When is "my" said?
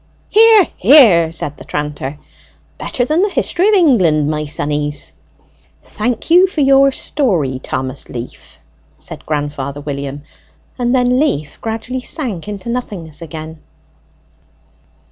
4.31-4.47